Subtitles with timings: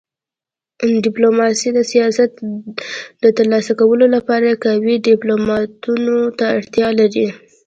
[1.05, 2.31] ډيپلوماسي د سیاست
[3.23, 7.27] د تر لاسه کولو لپاره قوي ډيپلوماتانو ته اړتیا لري.